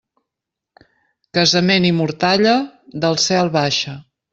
[1.39, 2.59] Casament i mortalla,
[3.07, 4.01] del cel baixa.